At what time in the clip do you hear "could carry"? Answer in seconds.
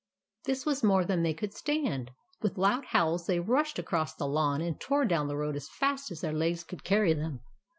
6.63-7.13